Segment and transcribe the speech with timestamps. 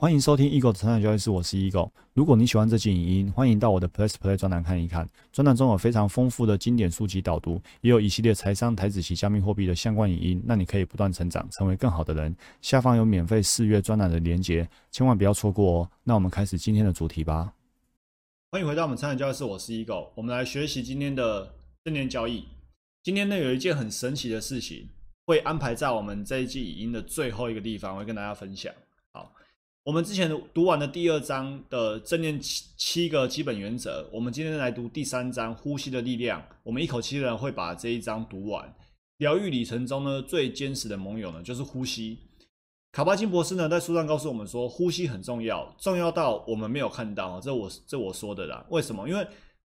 [0.00, 1.90] 欢迎收听 Eagle 的成长交易室，我是 Eagle。
[2.14, 5.08] 如果你喜欢这期影音，欢迎到我的 Plus Play 专栏看一看。
[5.32, 12.32] 专栏中有非常丰富的经典书籍导读，也有一系列财商、台子及加密货币的相关影音，让你可以不断成长，成为更好的人。
[12.62, 15.90] 下方有免费试阅专栏的连结，千万不要错过哦。
[16.04, 17.52] 那我们开始今天的主题吧。
[18.52, 20.10] 欢迎回到我们成长交易室，我是 Eagle。
[20.14, 21.52] 我们来学习今天的
[21.82, 22.46] 正念交易。
[23.02, 24.88] 今天呢，有一件很神奇的事情，
[25.26, 28.72] 会安排在我们这一季影音的最后一个地方，我会跟大家分享。
[29.12, 29.34] 好。
[29.88, 36.46] 我们之前读完的第二章的正念七七个基本原则，我们今天来读第三章呼吸的力量。
[36.62, 38.70] 我们一口气呢会把这一章读完。
[39.16, 42.18] 疗愈旅程中呢最坚实的盟友呢就是呼吸。
[42.92, 47.40] 卡巴金博士呢在书上告诉我们说，呼吸很重要，重要到我们没有看到。
[47.40, 48.62] 这我这我说的啦。
[48.68, 49.08] 为什么？
[49.08, 49.26] 因为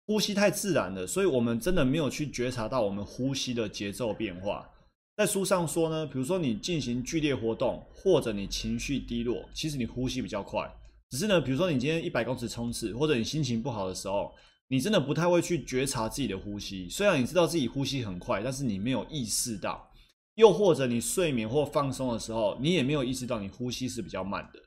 [0.09, 4.69] 呼吸太自然了，所以我们真的没有去觉察到我们呼吸的节奏变化。
[5.21, 10.67] 在书上说呢，比如说你进行剧烈活动，或者你情绪低落，其实你呼吸比较快。
[11.11, 14.33] 只是呢，比如说你今天一百公尺冲刺，或者你心情不好的时候，
[14.69, 16.89] 你真的不太会去觉察自己的呼吸。
[16.89, 19.91] 虽然你知道自己呼吸很快，但是你没有意识到。
[20.37, 24.61] 又或者你睡眠或放松的时候，你也没有意识到你呼吸是比较慢的。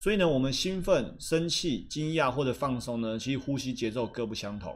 [0.00, 4.74] 所以呢，我们兴奋、生气、惊讶或者放松呢，其实呼吸节奏各不相同。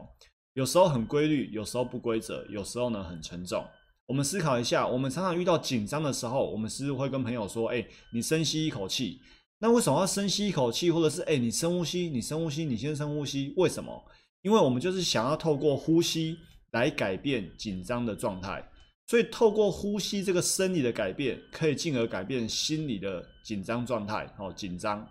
[0.53, 3.65] 有时候很规律，有时候不规则，有时候呢很沉重。
[4.05, 9.21] 我们思考一下，我们常常遇到紧张的时候，我们是不是会跟朋友说：“哎，你深吸一口气。”
[9.59, 10.91] 那为什么要深吸一口气？
[10.91, 14.03] 或者是“哎，你深呼吸，你深呼吸，你先深呼吸。”为什么？
[14.41, 16.37] 因为我们就是想要透过呼吸
[16.71, 18.61] 来改变紧张的状态，
[19.07, 24.29] 所以透过呼吸这个生理的改变，可以进而改变心理的紧张状态。
[24.37, 25.07] 哦，紧张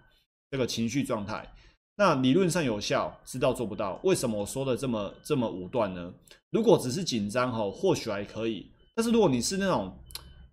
[0.51, 1.51] 这个情绪状态，
[1.97, 3.99] 那理论上有效，知道做不到。
[4.05, 6.13] 为什么我说的这么这么武断呢？
[6.51, 8.71] 如果只是紧张，哈，或许还可以。
[8.95, 9.99] 但是如果你是那种，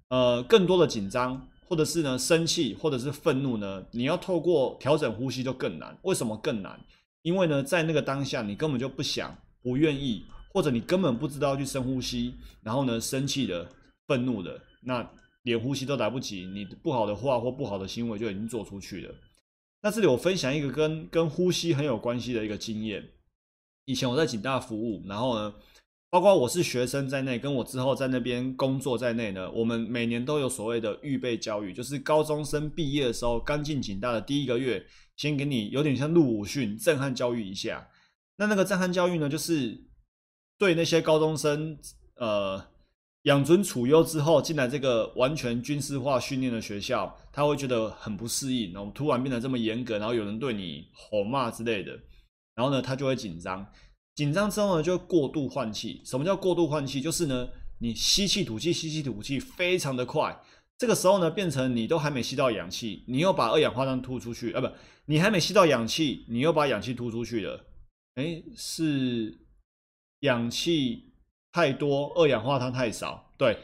[0.08, 5.98] 呃，更多的紧张，或者是呢生气，或者是愤怒呢，你要透过调整呼吸就更难。
[6.04, 6.80] 为什么更难？
[7.22, 10.24] 因为呢，在那个当下，你根本就不想、不愿意，
[10.54, 13.70] 或者你根本不知道去深呼吸，然后呢，生气的、
[14.08, 15.06] 愤怒的，那
[15.44, 19.14] 连呼吸都来不及，你不好的话或不好的行为就已经做出去了。
[19.82, 23.04] 那这里我分享一个跟跟呼吸很有关系的一个经验。
[23.86, 25.54] 以前我在景大服务，然后呢。
[26.12, 34.84] 包括我是学生在内，跟我之后在那边工作在内呢，我们每年都有所谓的预备教育，就是高中生毕业的时候，刚进警大的第一个月，
[35.18, 37.88] 先给你有点像入伍训，震撼教育一下。
[38.38, 39.80] 那那个震撼教育呢，就是
[40.58, 41.78] 对那些高中生，
[42.16, 42.66] 呃，
[43.24, 51.92] 养尊处优之后进来这个完全军事化训练的学校，他会觉得很不适应，然后突然变得这么严格，然后有人对你吼骂之类的，
[52.56, 53.64] 然后呢，他就会紧张。
[54.20, 56.02] 紧张之后呢，就过度换气。
[56.04, 57.00] 什么叫过度换气？
[57.00, 57.48] 就是呢，
[57.80, 60.38] 你吸气吐气，吸气吐气，非常的快。
[60.78, 64.70] 这个时候呢，变成你都还没吸到氧气，你又把二氧化碳吐出去，啊，不，
[65.06, 67.66] 你还没吸到氧气，你又把氧气吐出去了。
[68.16, 69.40] 哎，是
[70.20, 71.14] 氧气
[71.54, 73.32] 太多，二氧化碳太少。
[73.38, 73.58] 对，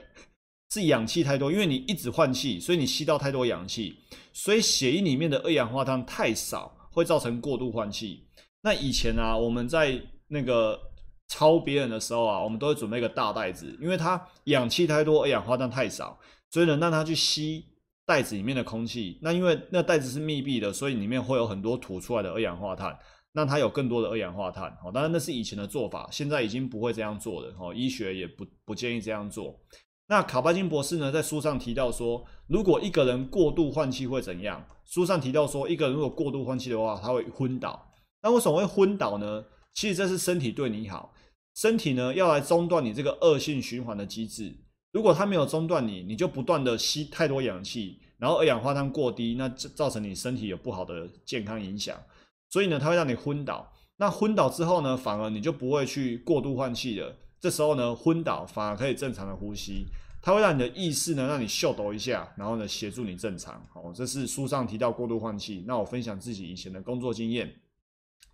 [0.70, 3.98] 是氧气太多，因为你一直换气，所以你吸到太多氧气，
[4.32, 8.30] 所以血液里面的二氧化碳太少，会造成过度换气。
[8.62, 10.80] 那以前啊，我们在那个
[11.28, 16.18] 抄别人的时候啊，我们都会准备一个大袋子，因为它氧气太多，二氧化碳太少，
[16.52, 17.66] 所以呢，让它去吸
[18.06, 19.20] 袋子里面的空气。
[19.22, 22.98] 那因为那袋子是密闭的，所以里面会有很多吐出来的二氧化碳，
[23.34, 24.70] 让它有更多的二氧化碳。
[24.84, 27.54] 哦，当然那是以前的做法，现在已经不会这样做了。
[27.60, 29.60] 哦，医学也不不建议这样做。
[30.08, 34.64] 那卡巴金博士呢，在书上提到说，如果一个人过度换气会怎样？
[34.86, 37.92] 书上提到说，一个人如果过度换气的话，他会昏倒。
[38.22, 39.44] 那为什么会昏倒呢？
[39.76, 41.14] 其实这是身体对你好，
[41.54, 44.56] 身体呢要来中断你这个恶性循环的机制。
[44.94, 52.02] 如果它没有中断你，你就不断的吸太多氧气，然后二氧化碳过低，那造成你身体有不好的健康影响。
[52.50, 53.70] 所以呢，它会让你昏倒。
[53.98, 57.14] 那昏倒之后呢，反而你就不会去过度换气了。
[57.42, 59.86] 这时候呢，昏倒反而可以正常的呼吸。
[60.22, 63.62] 它会让你的意识呢，让你秀抖一下，然后呢，协助你正常。
[63.74, 65.66] 好，这是书上提到过度换气。
[65.68, 67.54] 那我分享自己以前的工作经验，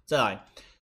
[0.06, 0.46] 再来。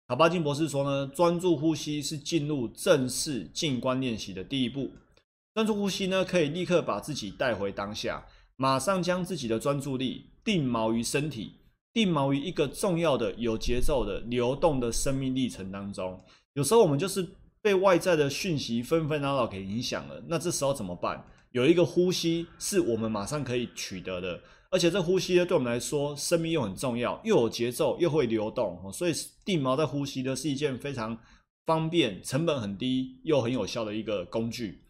[0.09, 4.91] 卡巴金博士说呢，专注呼吸是进入正式静观练习的第一步。
[5.53, 8.25] 专注呼吸呢，可以立刻把自己带回当下，
[8.57, 11.57] 马上将自己的专注力定锚于身体，
[11.93, 16.19] 定锚于一个重要的、有节奏的、流动的生命历程当中。
[16.55, 17.29] 有时候我们就是
[17.61, 21.23] 被外在的讯息纷纷扰扰给影响了，那这时候怎么办？
[21.51, 24.41] 有一个呼吸是我们马上可以取得的。
[24.71, 29.13] 而且这呼吸呢，对我们来说，生命又很重要，又有节奏，又会流动，所以
[29.45, 31.19] 定锚在呼吸呢，是一件非常
[31.65, 34.83] 方便、成本很低又很有效的一个工具。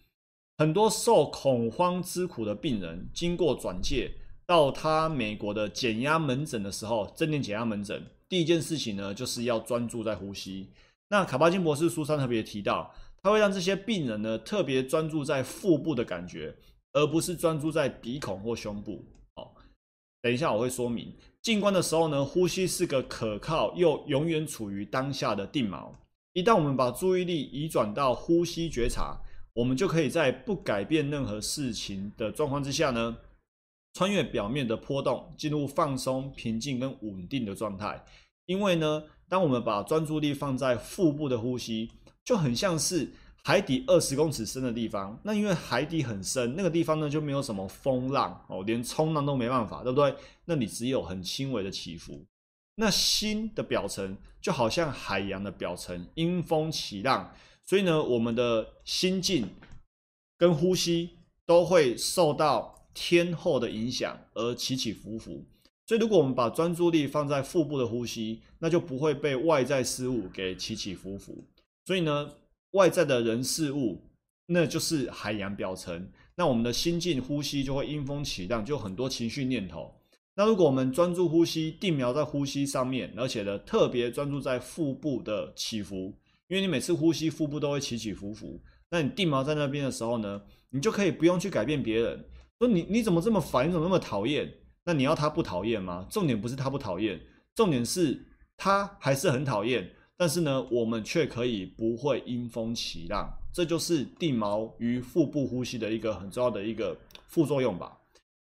[0.56, 4.10] 很多受恐慌之苦的病人，经过转介，
[4.44, 10.70] 到他美国的减压门诊的时候，正念减压门诊，第一件事情呢，就是要专注在呼吸。
[11.10, 12.92] 那卡巴金博士书上特别提到，
[13.22, 16.56] 他会让这些病人呢，特别专注在腹部的感觉，
[16.92, 19.04] 而不是专注在鼻孔或胸部。
[20.20, 21.14] 等一下我会说明。
[21.40, 25.90] 静观的时候呢，呼吸是个可靠又永远处于当下的定锚。
[26.32, 29.20] 一旦我们把注意力移转到呼吸觉察，
[29.54, 33.16] 我们就可以在不改变任何事情的状况之下呢，
[33.94, 38.04] 穿越表面的波动，进入放松、平静跟稳定的状态。
[38.46, 41.90] 因为呢，当我们把专注力放在腹部的呼吸，
[42.24, 43.12] 就很像是。
[43.44, 50.14] 海底二十公尺深的地方，那因为海底很深，那个地方呢就没有什么风浪哦，连冲浪都没办法，对不对？
[50.44, 52.26] 那你只有很轻微的起伏。
[52.74, 57.32] 那心的表层就好像海洋的表层，阴风起浪，
[57.64, 59.48] 所以呢，我们的心境
[60.36, 61.10] 跟呼吸
[61.46, 65.42] 都会受到天候的影响而起起伏伏。
[65.86, 71.46] 所以，如果我们把专注力放在腹部的呼吸，那就不会被外在事物给起起伏伏。
[71.86, 72.30] 所以呢。
[72.78, 74.08] 外在的人事物，
[74.46, 76.08] 那就是海洋表层。
[76.36, 79.92] 那我们的心境、呼吸就会阴风起浪，就很多情绪念头。
[80.36, 86.16] 那如果我们专注呼吸，定瞄在呼吸上面，而且呢特别专注在腹部的起伏，
[86.46, 88.62] 因为你每次呼吸腹部都会起起伏伏。
[88.90, 90.40] 那你定锚在那边的时候呢，
[90.70, 92.24] 你就可以不用去改变别人。
[92.60, 93.68] 说你你怎么这么烦？
[93.68, 94.48] 你怎么那么讨厌？
[94.84, 96.06] 那你要他不讨厌吗？
[96.08, 97.20] 重点不是他不讨厌，
[97.56, 98.24] 重点是
[98.56, 99.90] 他还是很讨厌。
[100.18, 106.98] 但是呢，我们却可以不会因风起浪，这就是定锚于腹部呼吸的一个很重要的一个
[107.28, 107.96] 副作用吧。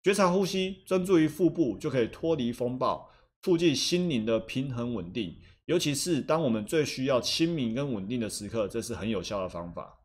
[0.04, 3.10] 觉察呼吸，专注于腹部，就可以脱离风暴，
[3.42, 5.36] 促进心灵的平衡稳定。
[5.66, 9.98] 尤其是当我们最需要清明跟稳定的时刻，这是很有效的方法。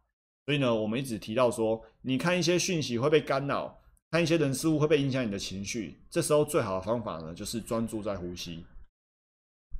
[0.46, 3.78] 所以呢，我们一直提到说，你看一些讯息会被干扰，
[4.10, 8.64] 看一些人事物会被影响你的情绪，这时候最好的方法呢，就是专注在呼吸。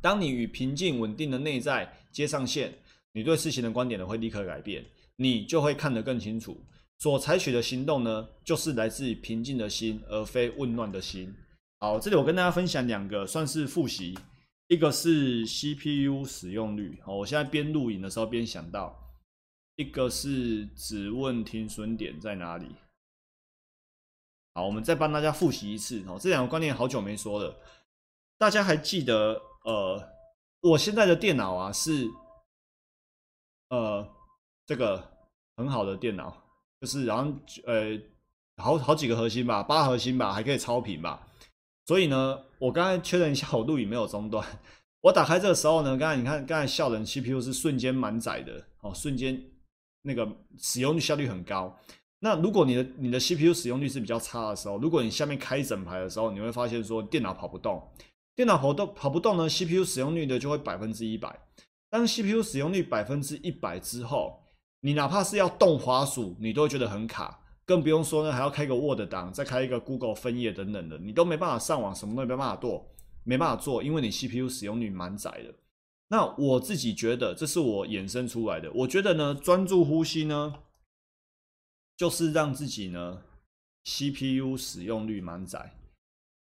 [0.01, 2.73] 当你与平静稳定的内在接上线，
[3.13, 4.85] 你对事情的观点呢会立刻改变，
[5.17, 6.59] 你就会看得更清楚。
[6.99, 11.35] 所采取的行动呢，就是来自于平静的心，而非混乱的心。
[11.79, 14.19] 好，这里我跟大家分享两个算是复习，
[14.69, 17.01] 一个是 CPU 使用率。
[17.03, 18.95] 好，我现在边录影的时候边想到，
[19.77, 22.67] 一个是只问停损点在哪里。
[24.55, 26.03] 好，我们再帮大家复习一次。
[26.05, 27.59] 好，这两个观念好久没说了，
[28.37, 29.50] 大家还记得？
[29.65, 30.03] 呃，
[30.61, 32.09] 我现在的电脑啊是，
[33.69, 34.07] 呃，
[34.67, 35.03] 这个
[35.57, 36.35] 很好的电脑，
[36.81, 37.33] 就是然后
[37.67, 38.01] 呃，
[38.57, 41.27] 好好几个核心吧，八核心吧，还可以超频吧。
[41.87, 44.47] 所以呢，我刚才确认一下，我录影没有中断。
[45.01, 49.43] 我打开这个时候呢，刚才你看，刚才效能 CPU 是瞬间满载的，哦，瞬间
[50.03, 50.27] 那个
[50.59, 51.77] 使用效率很高。
[52.19, 57.83] 那如果你的你的 CPU 使用率是比较差的时候，如果你下面开一整排的时候，你会发现说电脑跑不动。
[58.41, 61.39] 电脑跑动跑不动呢，CPU 使用率呢就会百分之一百。
[61.91, 64.43] 当 CPU 使用率百分之一百之后，
[64.81, 72.91] 你哪怕是要动滑鼠，你都会觉得很卡，更不用说呢还要开个 Word 档，再开一个 Google 分页等等的，你都没办法上网，什么都没办法做，
[73.25, 75.55] 没办法做，因为你 CPU 使用率满载的。
[76.09, 78.73] 那我自己觉得，这是我衍生出来的。
[78.73, 80.55] 我觉得呢，专注呼吸呢，
[81.95, 83.21] 就是让自己呢
[83.85, 85.75] CPU 使用率满载。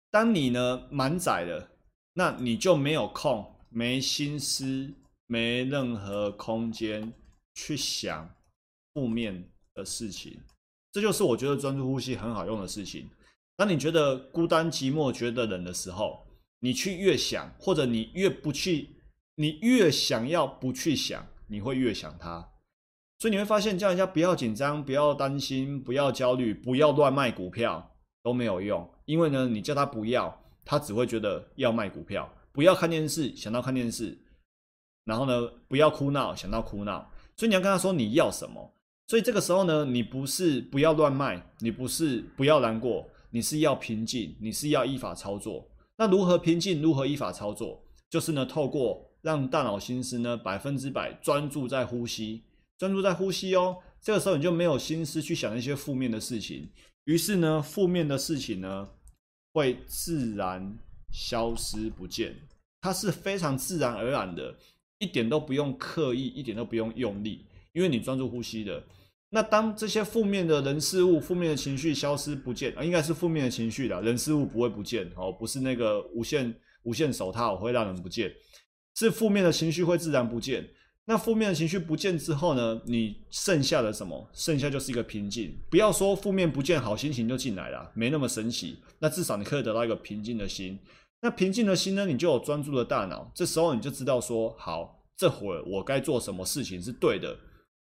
[0.10, 1.72] 当你呢满载了。
[2.14, 4.94] 那你就没有空、没心思、
[5.26, 7.12] 没任何空间
[7.56, 8.30] 去想
[8.94, 10.40] 负面的事情，
[10.92, 13.10] 这就是我觉得专注呼吸很好用的事情。
[13.56, 16.26] 当你觉得孤单、寂寞、觉得冷的时候，
[16.60, 18.90] 你去越想，或者你越不去，
[19.36, 22.52] 你越想要不去想，你会越想它。
[23.20, 30.43] 所以你会发现，叫人家不要紧张、不要担心、不要焦虑、不要乱卖股票都没有用，因为呢，你叫他不要。
[30.66, 34.18] 他只会觉得要卖股票，不要看电视，想到看电视，
[35.06, 37.12] 然后呢，不要哭闹，想到哭闹。
[37.36, 38.74] 所以你要跟他说你要什么。
[39.08, 45.68] 所以这个时候呢，你不是不要乱卖，你不是不要难过，你是要平静，你是要依法操作。
[45.98, 46.82] 那如何平静？
[46.82, 47.84] 如何依法操作？
[48.10, 52.44] 就是呢，透过让大脑心思呢百分之百专注在呼吸，
[52.78, 53.78] 专注在呼吸哦。
[54.02, 56.70] 这个时候你就没有心思去想一些负面的事情。
[57.06, 58.88] 于是呢，负面的事情呢。
[59.54, 60.78] 会自然
[61.12, 62.36] 消失不见，
[62.82, 64.56] 它是非常自然而然的，
[64.98, 68.84] 一点都不用刻意，一点都不用用力，因为你专注呼吸的。
[69.30, 78.32] 那当这些负面的人事物、负面的情绪消失不见啊，应该是负面的情绪的，人事物不会不见哦，不是那个无限无限手套会让人不见，
[78.96, 80.68] 是负面的情绪会自然不见。
[81.06, 84.30] 那负面的情绪不见之后呢，你剩下的什么？
[84.32, 85.54] 剩下就是一个平静。
[85.70, 88.78] 不要说负面不见，好心情就进来了，没那么神奇。
[89.00, 90.80] 那至少你可以得到一个平静的心。
[91.22, 93.30] 那平静的心呢，你就有专注的大脑。
[93.36, 97.38] 这时候你就知道说，好，这会儿我该做什么事情是对的，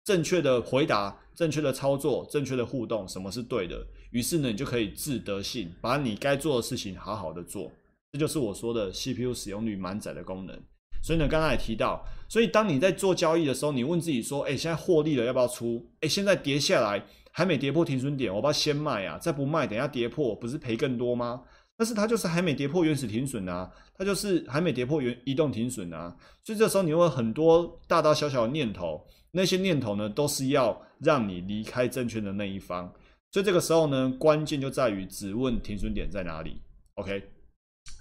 [0.05, 3.85] 正确的回答，正确的操作，正确的互动，什么是对的。
[4.13, 7.73] 于是呢，你就可以自得性，把你该做的事情好好的做。
[8.13, 10.57] 这就是我说的 CPU 使用率满载的功能。
[11.03, 15.89] 所以呢，刚才也提到，所以当你在做交易的时候，你问自己说：“哎，现在获利了，要不要出？
[16.01, 19.17] 哎，现在跌下来还没跌破停损点，我不要先卖啊！
[19.19, 21.43] 再不卖，等下跌破，不是赔更多吗？
[21.77, 26.15] 但是它就是还没跌破原始停损啊，它就是还没跌破原移动停损啊。
[26.43, 32.93] 所以这时候你会很多大大小小的念头，那些念头呢，都是要让你离开证券的那一方。
[33.31, 36.61] 所以这个时候呢，关键就在于只问停损点在哪里。
[36.95, 37.23] OK，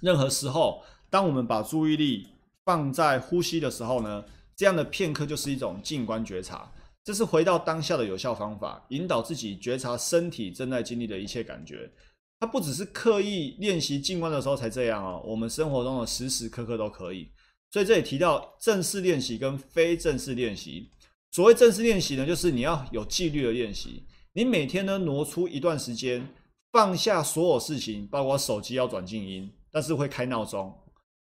[0.02, 2.26] 任何时候，当我们把注意力
[2.68, 4.22] 放在呼吸的时候呢，
[4.54, 6.70] 这样的片刻就是一种静观觉察，
[7.02, 11.90] 这是回到当下的有效方法，引导自己觉察身体正在经历的一切感觉。
[12.38, 17.26] 它不只是刻意练习静观的时候才这样哦，我们生活中的时时刻刻都可以。
[17.70, 20.90] 所以这里提到正式练习跟非正式练习。
[21.30, 26.28] 所谓正式练习呢，就是你要有纪律的练习，你每天呢挪出一段时间，
[26.70, 30.70] 放下所有事情，包括手机要转静音，但是会开闹钟。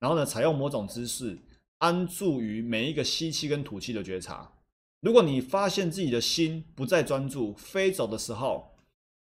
[0.03, 1.39] 然后呢，采用某种姿势，
[1.77, 4.51] 安住于每一个吸气跟吐气的觉察。
[4.99, 8.69] 如果你发现自己的心不再专注，飞走的时候，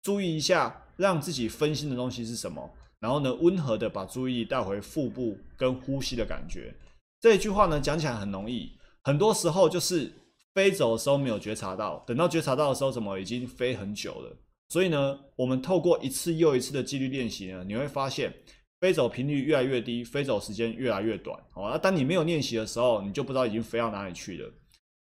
[0.01, 2.67] 注意一下，让自己分心的东西是什么。
[2.99, 6.73] 然后呢，温和的把注意力带回腹部跟呼吸的感觉。
[7.19, 8.71] 这一句话呢，讲起来很容易，
[9.03, 10.11] 很多时候就是
[10.55, 14.35] 飞走的时候没有觉察到，等到觉察到的时候，怎么已经飞很久了？
[14.69, 18.33] 所以呢，我们透过一次又一次的纪律练习呢，你会发现。
[18.81, 21.39] 飞走频率越来越低，飞走时间越来越短。
[21.53, 24.51] 哦，那当你没有练习的时候，你就不知道已经飞到哪里去了。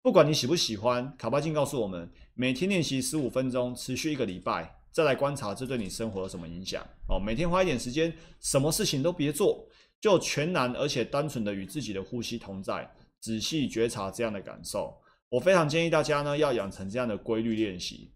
[0.02, 6.84] 不管你喜不喜欢，卡巴金告诉我们，每天练习十五分钟，持续一个礼拜，再来观察这对你生活有什么影响。
[7.08, 9.64] 哦，每天花一点时间，什么事情都别做，
[10.00, 15.00] 就全然而且单纯的与自己的呼吸同在，仔细觉察这样的感受。
[15.28, 18.10] 我非常建议大家呢，要养成这样的规律练习。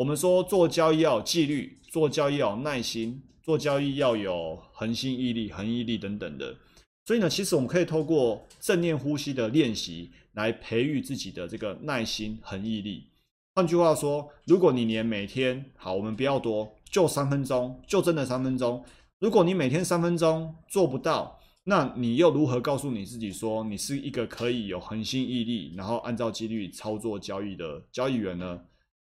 [0.00, 3.22] 我们说做交易要有纪律，做交易要有耐心。
[3.42, 6.56] 做交易要有恒心毅力、恒毅力等等的，
[7.04, 13.08] 所以呢，其实我们可以透过正念呼吸的练习来培育自己的这个耐心、恒毅力。
[13.54, 18.82] 换句话说，如果你连每天好，我们不要多，就三分钟，就真的三分钟。
[19.18, 28.60] 如果你每天三分钟做不到，那你又如何告诉你自己说你是一个可以有恒心毅力，然后按照纪律操作交易的交易员呢？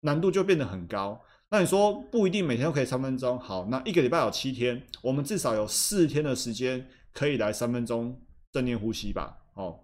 [0.06, 1.20] 难度就变得很高。
[1.50, 8.20] 那你说不一定每天都可以三分钟，好，那一个礼拜有七天，我们至少有四天的时间可以来三分钟
[8.52, 9.38] 正念呼吸吧。
[9.56, 9.80] 哦，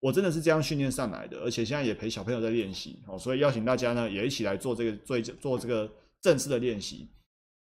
[0.00, 5.90] 我真的是这样训练上来的，而且现在也陪小朋友在练习哦，所以邀请大家呢也一起来做这个做做这个
[6.20, 7.08] 正式的练习。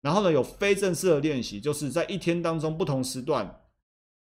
[0.01, 3.61] 然后呢，有非正式的练习，就是在一天当中不同时段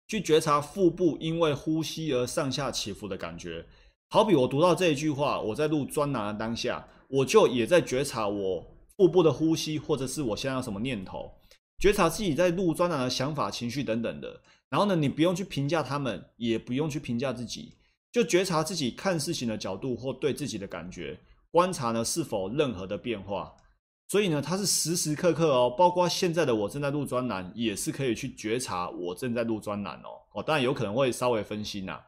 [0.08, 3.64] 去觉察腹部因为呼吸而上下起伏的感觉。
[4.08, 8.66] 好比我读到这一句话，我在录专栏的当下，我就也在觉察我。
[8.94, 11.32] 腹部的呼吸，或者是我现在有什么念头，
[11.78, 14.40] 觉察自己在录专栏的想法、情绪等等的。
[14.68, 17.74] 然后呢，你不用去评价他们，也不用去评价自己，
[18.12, 21.18] 就觉察自己看事情的角度或对自己的感觉，
[21.50, 23.56] 观察呢是否任何的变化。
[24.08, 30.20] 所以呢，它是时时刻刻哦，包括现在的我正在录专栏，也是可以去觉察我正在录专栏哦。
[30.34, 31.98] 哦，当然有可能会稍微分心呐，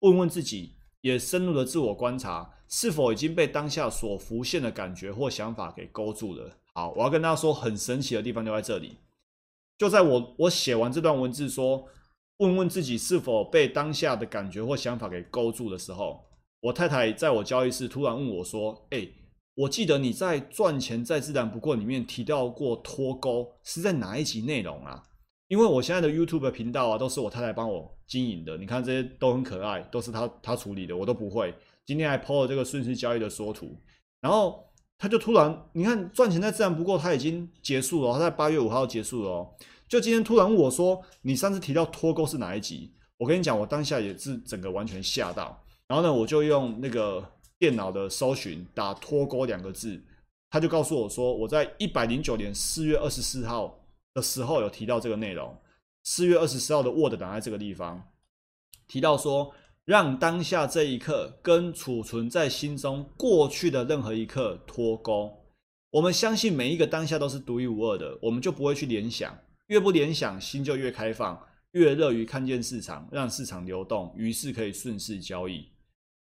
[0.00, 0.74] 问问自己。
[1.06, 6.58] 也深入的自我观察，是否已经被当下所浮现的感觉或想法给勾住了？
[6.74, 8.96] 好，我要跟大家说，很神奇的地方就在这里。
[9.78, 11.86] 就在我我写完这段文字，说
[12.38, 16.24] 问问自己是否被当下的感觉或想法给勾住的时候，
[16.60, 19.06] 我太太在我交易室突然问我说：“哎，
[19.54, 25.04] 我记得你在赚钱再自然不过里面提到过脱钩，是在哪一集内容啊？”
[25.48, 28.56] 因为我现在的 YouTube 频道啊，都是我太太帮我经营的。
[28.56, 31.54] 你看这些都很可爱，都是她她处理的，我都不会。
[31.84, 33.80] 今天还 PO 了这个顺势交易的缩图，
[34.20, 39.54] 然后他就突然，你看赚钱再自然不过，他已经结束了，他在八月五号结束了哦。
[39.88, 45.62] 就今天突然问我说：“你上次提到脱钩是哪一集？”我跟你讲，我当下也是整个完全吓到。
[45.86, 47.24] 然后呢，我就用那个
[47.56, 50.02] 电脑的搜寻打“脱钩”两个字，
[50.50, 53.78] 他就告诉我说：“我在一百零九年四月二十四号。”
[54.16, 55.54] 的时候有提到这个内容，
[56.02, 58.02] 四月二十四号的 Word 档在这个地方
[58.88, 59.52] 提到说，
[59.84, 65.30] 让当下这一刻跟储存在心中过去的任何一刻脱钩。
[65.90, 71.38] 我们相信每一个当下都是独一无二的，我们就不会去联想，越不联想，心就越开放，
[71.72, 75.68] 越乐于看见市场，让市场流动，于是可以顺势交易。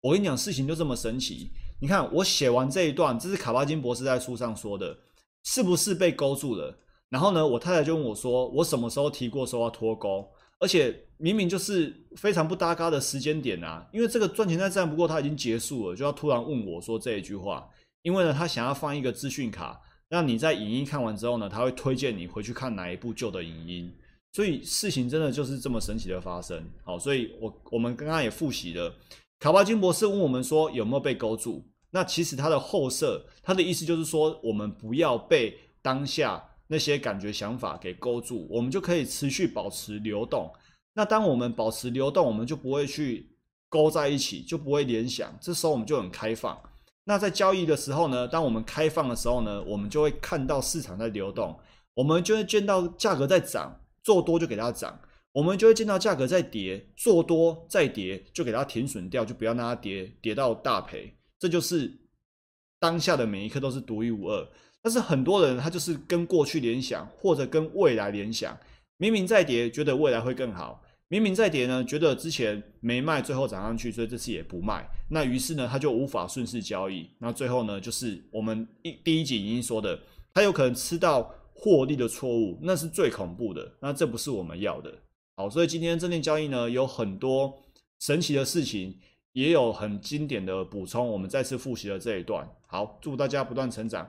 [0.00, 1.50] 我跟你讲，事情就这么神奇。
[1.80, 4.96] 你看，我写完这一段，这是卡巴金博士在书上说的，
[5.42, 6.78] 是不是被勾住了？
[7.10, 10.26] 然后呢，我太太就问我说：“我什么时候提过说要脱钩？
[10.60, 13.84] 而且明明就是非常不搭嘎的时间点啊！
[13.92, 17.68] 因为这个赚钱在战不过他已经结束了，就要突然问我说这一句话。
[18.02, 23.92] 因为呢，他想要放一个资讯卡，让你在影音看完之后呢，他会推荐你回去看哪一部旧的影音。
[24.32, 26.62] 所以事情真的就是这么神奇的发生。
[26.84, 28.94] 好，所以我我们刚刚也复习了，
[29.40, 31.64] 卡巴金博士问我们说有没有被勾住？
[31.90, 36.44] 那其实他的后设，他的意思就是说，我们不要被当下。
[36.72, 40.48] 那些感觉、想法给勾住，我们就可以持续保持流动。
[40.94, 43.28] 那当我们保持流动，我们就不会去
[43.68, 45.36] 勾在一起，就不会联想。
[45.40, 46.56] 这时候我们就很开放。
[47.02, 48.28] 那在交易的时候呢？
[48.28, 49.60] 当我们开放的时候呢？
[49.64, 51.58] 我们就会看到市场在流动，
[51.94, 54.92] 我们就会见到价格在涨，做多就给它涨；
[55.32, 61.12] 我们就会见到价格在跌，做多再跌就给它停损掉，就不要让它跌，跌到大赔。
[61.36, 61.92] 这就是
[62.78, 64.48] 当下的每一刻都是独一无二。
[64.82, 68.58] 但是很多人他就是跟过去联想，或者跟未来联想，
[68.96, 74.88] 明明在跌，觉得未来会更好；明明在跌呢，觉得之前没卖，最后涨上去，所以这次也不卖。
[75.10, 77.10] 那于是呢，他就无法顺势交易。
[77.18, 79.98] 那最后呢，就是我们一第一集已经说的，
[80.32, 83.70] 他有可能吃到获利的错误，那是最恐怖的。
[83.80, 84.92] 那这不是我们要的。
[85.36, 87.52] 好，所以今天正念交易呢，有很多
[87.98, 88.98] 神奇的事情，
[89.32, 91.06] 也有很经典的补充。
[91.06, 92.48] 我们再次复习了这一段。
[92.66, 94.08] 好，祝大家不断成长。